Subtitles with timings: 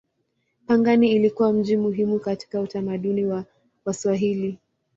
[0.67, 3.45] Pangani ilikuwa mji muhimu katika utamaduni wa
[3.85, 4.57] Waswahili.